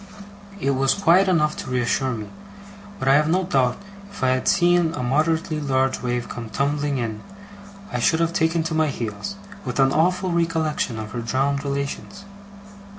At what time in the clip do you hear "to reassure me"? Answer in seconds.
1.57-2.25